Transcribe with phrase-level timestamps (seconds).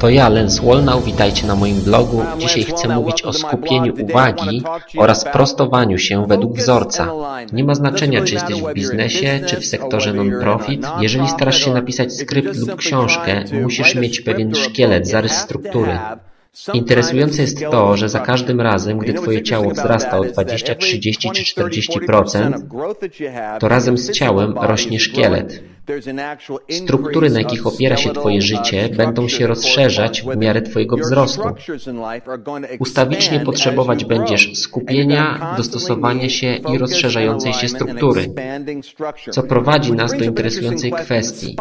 [0.00, 2.22] To ja, Lens Wolnau, witajcie na moim blogu.
[2.38, 4.62] Dzisiaj chcę mówić o skupieniu uwagi
[4.96, 7.12] oraz prostowaniu się według wzorca.
[7.52, 10.86] Nie ma znaczenia, czy jesteś w biznesie, czy w sektorze non-profit.
[11.00, 15.98] Jeżeli starasz się napisać skrypt lub książkę, musisz mieć pewien szkielet, zarys struktury.
[16.74, 21.42] Interesujące jest to, że za każdym razem, gdy Twoje ciało wzrasta o 20, 30 czy
[21.60, 25.62] 40%, to razem z ciałem rośnie szkielet.
[26.70, 31.42] Struktury, na jakich opiera się Twoje życie, będą się rozszerzać w miarę Twojego wzrostu.
[32.78, 38.34] Ustawicznie potrzebować będziesz skupienia, dostosowania się i rozszerzającej się struktury,
[39.30, 41.56] co prowadzi nas do interesującej kwestii.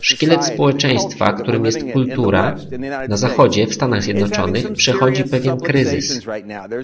[0.00, 2.56] Szkielet społeczeństwa, którym jest kultura,
[3.08, 6.26] na Zachodzie, w Stanach Zjednoczonych, przechodzi pewien kryzys.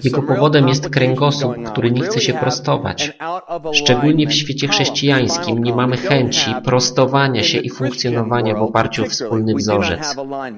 [0.03, 3.17] Jego powodem jest kręgosłup, który nie chce się prostować.
[3.73, 9.05] Szczególnie w świecie chrześcijańskim nie mamy chęci, chęci prostowania się i funkcjonowania w oparciu o
[9.05, 10.15] wspólny wzorzec.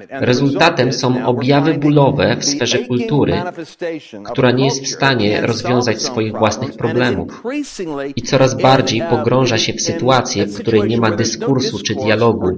[0.10, 3.42] Rezultatem są objawy bólowe w sferze kultury,
[4.32, 7.44] która nie jest w stanie rozwiązać swoich własnych problemów
[8.16, 12.58] i coraz bardziej pogrąża się w sytuację, w której nie ma dyskursu czy dialogu,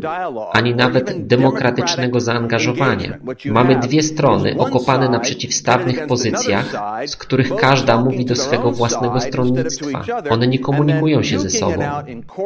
[0.53, 3.17] ani nawet demokratycznego zaangażowania.
[3.45, 6.75] Mamy dwie strony okopane na przeciwstawnych pozycjach,
[7.05, 10.03] z których każda mówi do swego własnego stronnictwa.
[10.29, 11.83] One nie komunikują się ze sobą.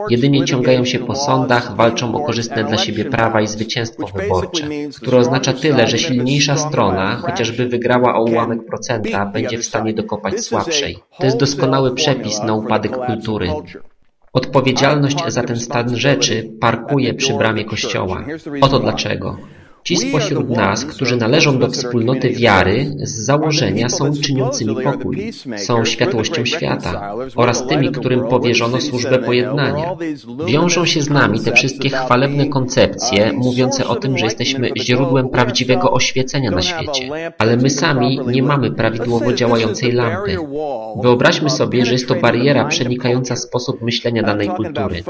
[0.10, 4.68] Jedynie ciągle ściągają się po sądach, walczą o korzystne dla siebie prawa i zwycięstwo wyborcze,
[5.02, 10.40] które oznacza tyle, że silniejsza strona, chociażby wygrała o ułamek procenta, będzie w stanie dokopać
[10.40, 11.00] słabszej.
[11.20, 13.50] To jest doskonały przepis na upadek kultury.
[14.34, 18.24] Odpowiedzialność za ten stan rzeczy parkuje przy bramie kościoła.
[18.62, 19.38] Oto dlaczego.
[19.90, 26.46] Ci spośród nas, którzy należą do wspólnoty wiary, z założenia są czyniącymi pokój, są światłością
[26.46, 29.96] świata oraz tymi, którym powierzono służbę pojednania.
[30.46, 35.92] Wiążą się z nami te wszystkie chwalebne koncepcje, mówiące o tym, że jesteśmy źródłem prawdziwego
[35.92, 40.38] oświecenia na świecie, ale my sami nie mamy prawidłowo działającej lampy.
[41.02, 45.04] Wyobraźmy sobie, że jest to bariera przenikająca sposób myślenia danej kultury.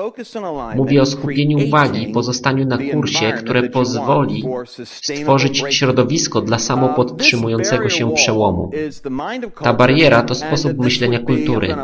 [0.76, 4.44] Mówię o skupieniu uwagi i pozostaniu na kursie, które pozwoli
[4.86, 8.72] stworzyć środowisko dla samopodtrzymującego się przełomu.
[9.64, 11.76] Ta bariera to sposób myślenia kultury.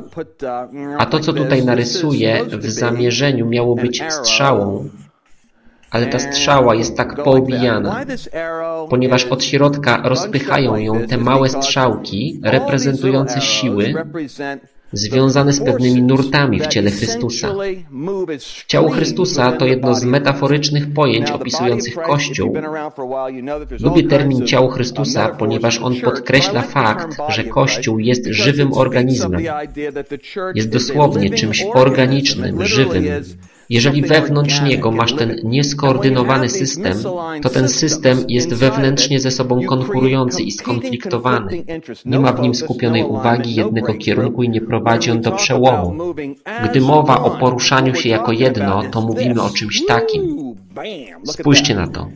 [0.97, 4.89] A to, co tutaj narysuję, w zamierzeniu miało być strzałą,
[5.91, 8.05] ale ta strzała jest tak poobijana,
[8.89, 13.93] ponieważ od środka rozpychają ją te małe strzałki reprezentujące siły,
[14.95, 17.53] związane z pewnymi nurtami w ciele Chrystusa.
[18.67, 22.53] Ciało Chrystusa to jedno z metaforycznych pojęć opisujących Kościół.
[23.79, 29.41] Lubię termin ciało Chrystusa, ponieważ on podkreśla fakt, że Kościół jest żywym organizmem.
[30.55, 33.03] Jest dosłownie czymś organicznym, żywym.
[33.69, 36.93] Jeżeli wewnątrz niego masz ten nieskoordynowany system,
[37.41, 41.65] to ten system jest wewnętrznie ze sobą konkurujący i skonfliktowany.
[42.05, 46.13] Nie ma w nim skupionej uwagi jednego kierunku i nie prowadzi on do przełomu.
[46.69, 50.55] Gdy mowa o poruszaniu się jako jedno, to mówimy o czymś takim.
[51.25, 52.07] Spójrzcie na to.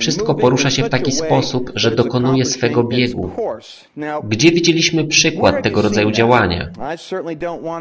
[0.00, 3.30] Wszystko porusza się w taki sposób, że dokonuje swego biegu.
[4.24, 6.70] Gdzie widzieliśmy przykład tego rodzaju działania?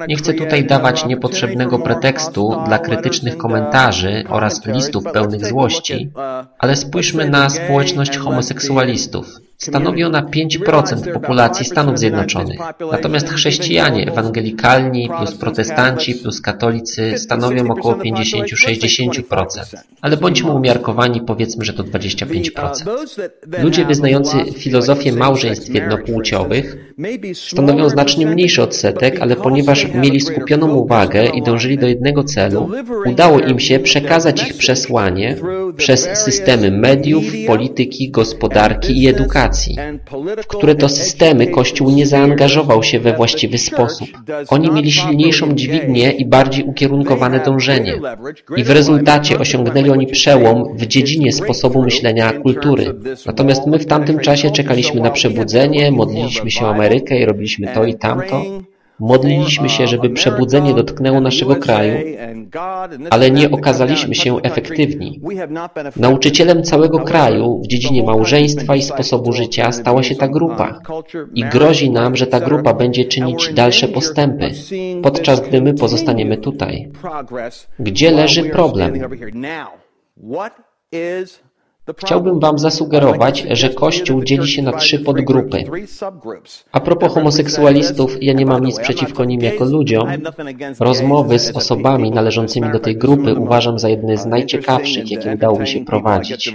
[0.07, 6.09] Nie chcę tutaj dawać niepotrzebnego pretekstu dla krytycznych komentarzy oraz listów pełnych złości,
[6.59, 9.27] ale spójrzmy na społeczność homoseksualistów.
[9.61, 12.59] Stanowi ona 5% populacji Stanów Zjednoczonych.
[12.91, 19.45] Natomiast chrześcijanie ewangelikalni plus protestanci plus katolicy stanowią około 50-60%.
[20.01, 22.71] Ale bądźmy umiarkowani, powiedzmy, że to 25%.
[23.63, 26.77] Ludzie wyznający filozofię małżeństw jednopłciowych
[27.33, 32.69] stanowią znacznie mniejszy odsetek, ale ponieważ mieli skupioną uwagę i dążyli do jednego celu,
[33.05, 35.35] udało im się przekazać ich przesłanie
[35.77, 39.50] przez systemy mediów, polityki, gospodarki i edukacji
[40.41, 44.09] w które to systemy Kościół nie zaangażował się we właściwy sposób.
[44.49, 47.93] Oni mieli silniejszą dźwignię i bardziej ukierunkowane dążenie.
[48.57, 52.93] I w rezultacie osiągnęli oni przełom w dziedzinie sposobu myślenia kultury.
[53.25, 57.85] Natomiast my w tamtym czasie czekaliśmy na przebudzenie, modliliśmy się o Amerykę i robiliśmy to
[57.85, 58.43] i tamto.
[59.01, 61.93] Modliliśmy się, żeby przebudzenie dotknęło naszego kraju,
[63.09, 65.21] ale nie okazaliśmy się efektywni.
[65.95, 70.79] Nauczycielem całego kraju w dziedzinie małżeństwa i sposobu życia stała się ta grupa
[71.33, 74.51] i grozi nam, że ta grupa będzie czynić dalsze postępy,
[75.03, 76.91] podczas gdy my pozostaniemy tutaj.
[77.79, 78.93] Gdzie leży problem?
[81.97, 85.63] Chciałbym Wam zasugerować, że Kościół dzieli się na trzy podgrupy.
[86.71, 90.07] A propos homoseksualistów, ja nie mam nic przeciwko nim jako ludziom.
[90.79, 95.67] Rozmowy z osobami należącymi do tej grupy uważam za jedne z najciekawszych, jakie udało mi
[95.67, 96.53] się prowadzić.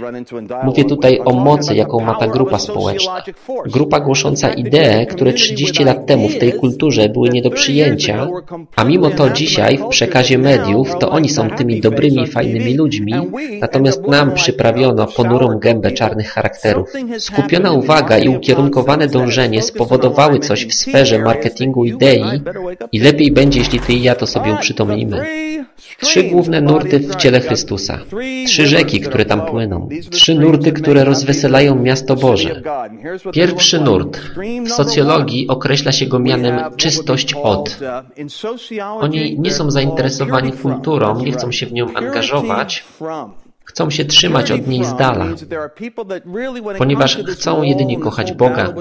[0.63, 3.23] Mówię tutaj o mocy, jaką ma ta grupa społeczna.
[3.65, 8.27] Grupa głosząca idee, które 30 lat temu w tej kulturze były nie do przyjęcia,
[8.75, 13.13] a mimo to dzisiaj w przekazie mediów to oni są tymi dobrymi, fajnymi ludźmi,
[13.61, 16.93] natomiast nam przyprawiono ponurą gębę czarnych charakterów.
[17.17, 22.23] Skupiona uwaga i ukierunkowane dążenie spowodowały coś w sferze marketingu idei
[22.91, 25.25] i lepiej będzie, jeśli Ty i ja to sobie uprzytomnimy.
[26.01, 27.99] Trzy główne nurty w ciele Chrystusa.
[28.45, 29.89] Trzy rzeki, które tam płyną.
[30.11, 32.61] Trzy nurty, które rozweselają miasto Boże.
[33.33, 34.19] Pierwszy nurt.
[34.65, 37.79] W socjologii określa się go mianem czystość od.
[38.99, 42.83] Oni nie są zainteresowani kulturą, nie chcą się w nią angażować,
[43.67, 45.25] Chcą się trzymać od niej z dala,
[46.77, 48.73] ponieważ chcą jedynie kochać Boga,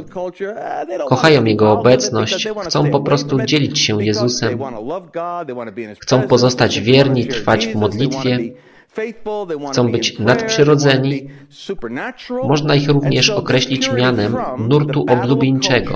[1.08, 4.58] kochają Jego obecność, chcą po prostu dzielić się Jezusem,
[6.00, 8.38] chcą pozostać wierni, trwać w modlitwie,
[9.70, 11.28] chcą być nadprzyrodzeni.
[12.42, 15.94] Można ich również określić mianem nurtu oblubieńczego.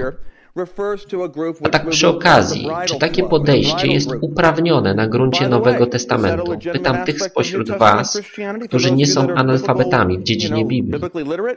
[1.64, 6.52] A tak przy okazji, czy takie podejście jest uprawnione na gruncie Nowego Testamentu?
[6.72, 8.20] Pytam tych spośród Was,
[8.68, 11.02] którzy nie są analfabetami w dziedzinie Biblii.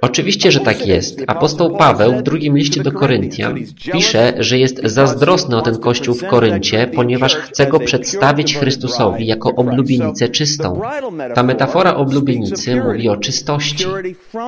[0.01, 1.23] Oczywiście, że tak jest.
[1.27, 3.55] Apostoł Paweł w drugim liście do Koryntian
[3.93, 9.55] pisze, że jest zazdrosny o ten kościół w Koryncie, ponieważ chce go przedstawić Chrystusowi jako
[9.55, 10.81] oblubienicę czystą.
[11.35, 13.85] Ta metafora oblubienicy mówi o czystości.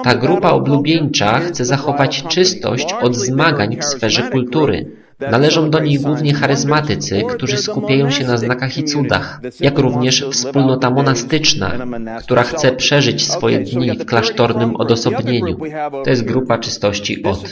[0.04, 4.86] Ta grupa oblubieńcza chce zachować czystość od zmagań w sferze kultury.
[5.20, 10.90] Należą do nich głównie charyzmatycy, którzy skupiają się na znakach i cudach, jak również wspólnota
[10.90, 11.72] monastyczna,
[12.20, 15.58] która chce przeżyć swoje dni w klasztornym odosobnieniu.
[16.04, 17.44] To jest grupa czystości od.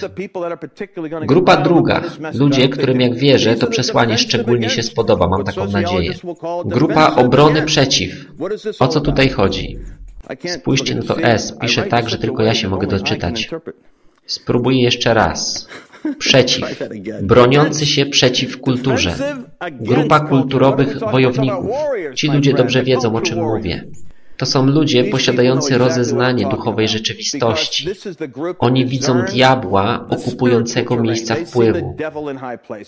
[1.26, 2.02] Grupa druga,
[2.34, 6.14] ludzie, którym jak wierzę, to przesłanie szczególnie się spodoba, mam taką nadzieję.
[6.66, 8.26] Grupa obrony przeciw.
[8.80, 9.80] O co tutaj chodzi?
[10.48, 13.50] Spójrzcie na to S, pisze tak, że tylko ja się mogę doczytać.
[14.26, 15.68] Spróbuję jeszcze raz.
[16.20, 16.66] Przeciw.
[17.22, 19.16] Broniący się przeciw kulturze.
[19.72, 21.66] Grupa kulturowych wojowników.
[22.16, 23.84] Ci ludzie dobrze wiedzą, o czym mówię.
[24.44, 27.90] To są ludzie posiadający rozeznanie duchowej rzeczywistości.
[28.60, 31.96] Oni widzą diabła okupującego miejsca wpływu.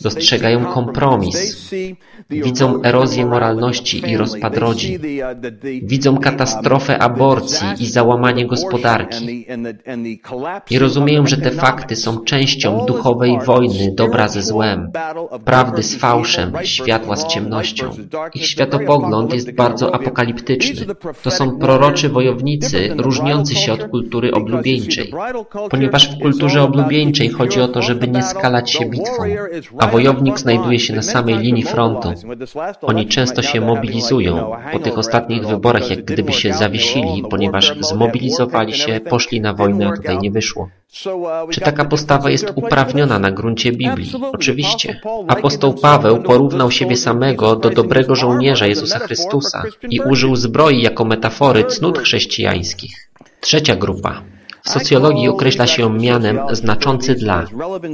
[0.02, 1.72] Dostrzegają kompromis.
[2.30, 5.00] Widzą erozję moralności i rozpad rodzin.
[5.84, 9.46] Widzą katastrofę aborcji i załamanie gospodarki.
[10.70, 14.92] I rozumieją, że te fakty są częścią duchowej wojny dobra ze złem,
[15.46, 17.90] prawdy z fałszem, światła z ciemnością.
[18.34, 20.86] Ich światopogląd jest bardzo apokaliptyczny.
[21.24, 25.14] To są proroczy wojownicy różniący się od kultury oblubieńczej,
[25.70, 29.24] ponieważ w kulturze oblubieńczej chodzi o to, żeby nie skalać się bitwą,
[29.80, 32.14] a wojownik znajduje się na samej linii frontu.
[32.82, 34.52] Oni często się mobilizują.
[34.72, 39.96] Po tych ostatnich wyborach jak gdyby się zawiesili, ponieważ zmobilizowali się, poszli na wojnę, a
[39.96, 40.70] tutaj nie wyszło.
[41.52, 44.12] Czy taka postawa jest uprawniona na gruncie Biblii?
[44.34, 45.02] Oczywiście.
[45.28, 51.64] Apostoł Paweł porównał siebie samego do dobrego żołnierza Jezusa Chrystusa i użył zbroi jako metafory
[51.64, 53.10] cnót chrześcijańskich.
[53.42, 54.35] Trzecia grupa.
[54.66, 57.46] W socjologii określa się mianem znaczący dla,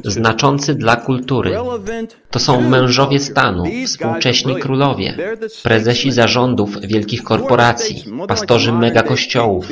[0.04, 1.58] znaczący dla kultury.
[2.32, 5.18] To są mężowie stanu, współcześni królowie,
[5.64, 9.70] prezesi zarządów wielkich korporacji, pastorzy megakościołów.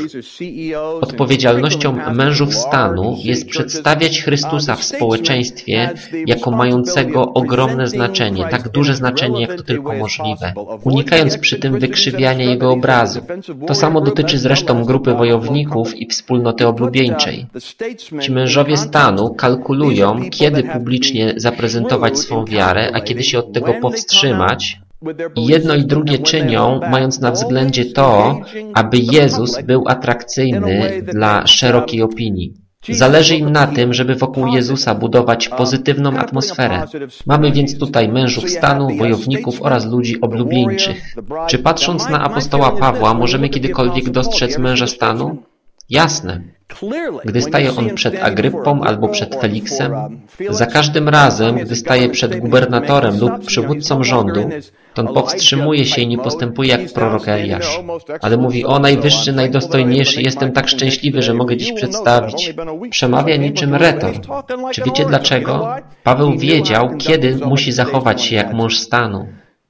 [1.01, 5.94] Odpowiedzialnością mężów stanu jest przedstawiać Chrystusa w społeczeństwie
[6.25, 10.53] jako mającego ogromne znaczenie, tak duże znaczenie, jak to tylko możliwe,
[10.84, 13.20] unikając przy tym wykrzywiania Jego obrazu.
[13.68, 17.46] To samo dotyczy zresztą grupy wojowników i wspólnoty oblubieńczej.
[18.22, 24.79] Ci mężowie stanu kalkulują, kiedy publicznie zaprezentować swą wiarę, a kiedy się od tego powstrzymać,
[25.36, 28.39] i jedno i drugie czynią, mając na względzie to,
[28.74, 32.53] aby Jezus był atrakcyjny dla szerokiej opinii.
[32.89, 36.86] Zależy im na tym, żeby wokół Jezusa budować pozytywną atmosferę.
[37.25, 41.15] Mamy więc tutaj mężów stanu, wojowników oraz ludzi oblubieńczych.
[41.48, 45.38] Czy patrząc na apostoła Pawła możemy kiedykolwiek dostrzec męża stanu?
[45.89, 46.59] Jasne.
[47.25, 49.93] Gdy staje on przed Agryppą albo przed Feliksem,
[50.49, 54.49] za każdym razem, gdy staje przed gubernatorem lub przywódcą rządu,
[54.93, 57.79] to on powstrzymuje się i nie postępuje jak prorok Eliasz.
[58.21, 62.53] Ale mówi, o najwyższy, najdostojniejszy, jestem tak szczęśliwy, że mogę dziś przedstawić.
[62.89, 64.13] Przemawia niczym retor.
[64.71, 65.75] Czy wiecie dlaczego?
[66.03, 69.27] Paweł wiedział, kiedy musi zachować się jak mąż stanu.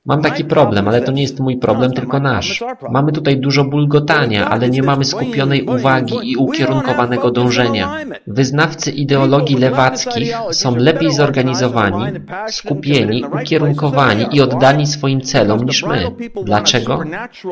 [0.09, 2.63] Mam taki problem, ale to nie jest mój problem, tylko nasz.
[2.91, 7.95] Mamy tutaj dużo bulgotania, ale nie mamy skupionej uwagi i ukierunkowanego dążenia.
[8.27, 12.05] Wyznawcy ideologii lewackich są lepiej zorganizowani,
[12.47, 16.11] skupieni, ukierunkowani i oddani swoim celom niż my.
[16.43, 17.03] Dlaczego?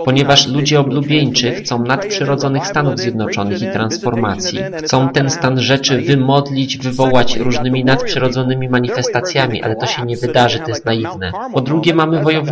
[0.06, 4.60] Ponieważ ludzie oblubieńczy chcą nadprzyrodzonych Stanów Zjednoczonych i transformacji.
[4.84, 10.68] Chcą ten stan rzeczy wymodlić, wywołać różnymi nadprzyrodzonymi manifestacjami, ale to się nie wydarzy, to
[10.68, 11.32] jest naiwne.
[11.54, 12.47] Po drugie mamy wojowników.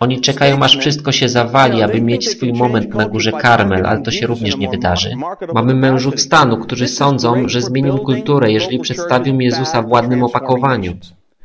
[0.00, 4.10] Oni czekają aż wszystko się zawali, aby mieć swój moment na górze Karmel, ale to
[4.10, 5.10] się również nie wydarzy.
[5.54, 10.96] Mamy mężów stanu, którzy sądzą, że zmienią kulturę, jeżeli przedstawią Jezusa w ładnym opakowaniu.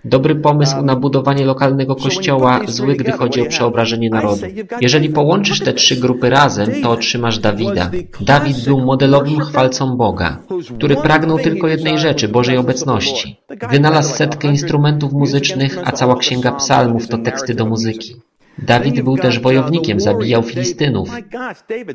[0.05, 4.41] Dobry pomysł na budowanie lokalnego kościoła, zły, gdy chodzi o przeobrażenie narodu.
[4.81, 7.91] Jeżeli połączysz te trzy grupy razem, to otrzymasz Dawida.
[8.21, 10.37] Dawid był modelowym chwalcą Boga,
[10.77, 13.37] który pragnął tylko jednej rzeczy, Bożej obecności.
[13.71, 18.15] Wynalazł setkę instrumentów muzycznych, a cała księga psalmów to teksty do muzyki.
[18.57, 21.09] Dawid był też wojownikiem, zabijał Filistynów.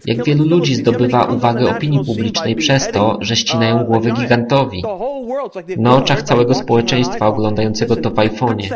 [0.06, 4.82] Jak wielu ludzi zdobywa uwagę opinii publicznej przez to, że ścinają głowy gigantowi
[5.76, 8.74] na oczach całego społeczeństwa oglądającego to w iPhone'ie.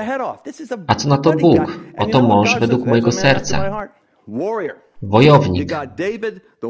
[0.86, 1.80] A co na to Bóg?
[1.98, 3.88] Oto mąż według mojego serca.
[5.02, 5.72] Wojownik.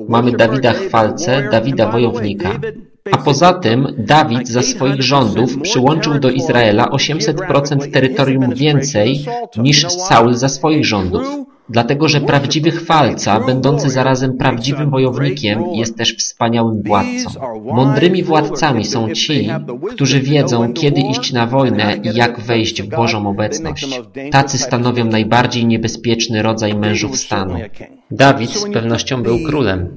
[0.09, 2.51] Mamy Dawida chwalcę, Dawida wojownika.
[3.13, 9.25] A poza tym Dawid za swoich rządów przyłączył do Izraela 800% terytorium więcej
[9.57, 11.50] niż Saul za swoich rządów.
[11.71, 17.31] Dlatego, że prawdziwy chwalca, będący zarazem prawdziwym wojownikiem, jest też wspaniałym władcą.
[17.65, 19.49] Mądrymi władcami są ci,
[19.91, 24.01] którzy wiedzą, kiedy iść na wojnę i jak wejść w Bożą obecność.
[24.31, 27.55] Tacy stanowią najbardziej niebezpieczny rodzaj mężów stanu.
[28.11, 29.97] Dawid z pewnością był królem.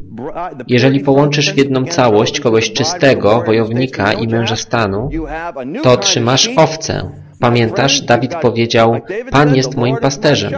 [0.68, 5.10] Jeżeli połączysz w jedną całość kogoś czystego, wojownika i męża stanu,
[5.84, 7.23] to otrzymasz owcę.
[7.40, 9.00] Pamiętasz, Dawid powiedział,
[9.32, 10.54] Pan jest moim pasterzem.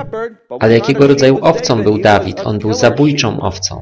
[0.59, 2.41] Ale jakiego rodzaju owcą był Dawid?
[2.45, 3.81] On był zabójczą owcą.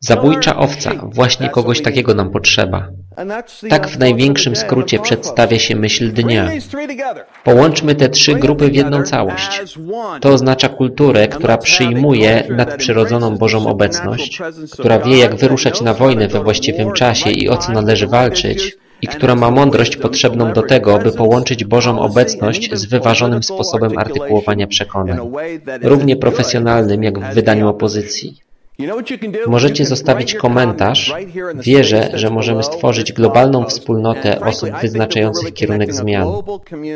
[0.00, 2.88] Zabójcza owca, właśnie kogoś takiego nam potrzeba.
[3.68, 6.50] Tak w największym skrócie przedstawia się myśl dnia.
[7.44, 9.62] Połączmy te trzy grupy w jedną całość.
[10.20, 14.40] To oznacza kulturę, która przyjmuje nadprzyrodzoną Bożą obecność,
[14.72, 19.06] która wie jak wyruszać na wojnę we właściwym czasie i o co należy walczyć, i
[19.06, 25.18] która ma mądrość potrzebną do tego, by połączyć Bożą obecność z wyważonym sposobem artykułowania przekonań,
[25.82, 28.51] równie profesjonalnym jak w wydaniu opozycji.
[29.46, 31.14] Możecie zostawić komentarz.
[31.54, 36.28] Wierzę, że możemy stworzyć globalną wspólnotę osób wyznaczających kierunek zmian,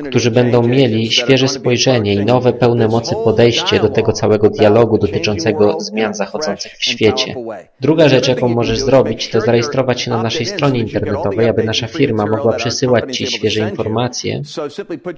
[0.09, 5.80] którzy będą mieli świeże spojrzenie i nowe, pełne mocy podejście do tego całego dialogu dotyczącego
[5.80, 7.35] zmian zachodzących w świecie.
[7.80, 12.26] Druga rzecz, jaką możesz zrobić, to zarejestrować się na naszej stronie internetowej, aby nasza firma
[12.26, 14.42] mogła przesyłać Ci świeże informacje.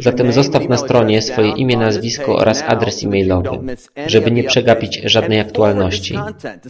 [0.00, 3.58] Zatem zostaw na stronie swoje imię, nazwisko oraz adres e-mailowy,
[4.06, 6.18] żeby nie przegapić żadnej aktualności.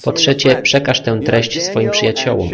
[0.04, 2.48] Po trzecie, przekaż tę treść swoim przyjaciołom.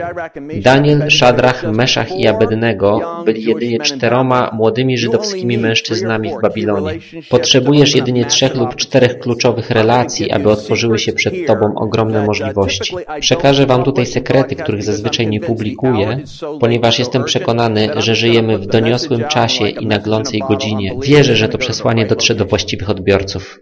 [0.56, 6.98] Daniel, Szadrach, Meszach i Abednego byli jedynie czteroma młodymi żydowskimi mężczyznami w Babilonie.
[7.30, 12.94] Potrzebujesz jedynie trzech lub czterech kluczowych relacji, aby otworzyły się przed Tobą ogromne możliwości.
[13.20, 16.20] Przekażę Wam tutaj sekrety, których zazwyczaj nie publikuję,
[16.60, 20.92] ponieważ jestem przekonany, że żyjemy w doniosłym czasie i naglącej godzinie.
[21.02, 23.60] Wierzę, że to przesłanie dotrze do właściwych odbiorców.